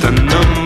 [0.00, 0.57] the number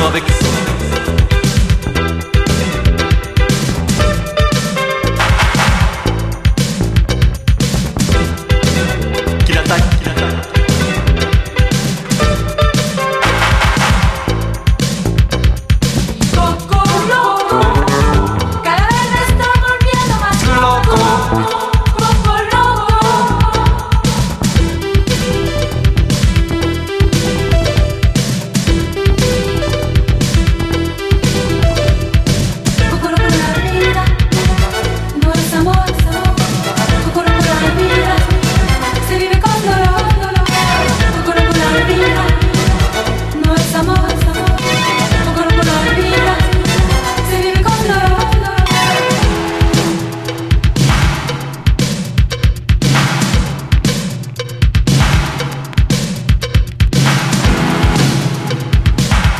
[0.00, 0.24] człowiek